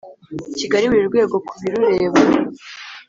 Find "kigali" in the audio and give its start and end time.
0.57-0.85